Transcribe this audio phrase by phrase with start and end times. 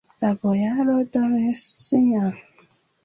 [0.23, 2.33] La bojaro donis signon.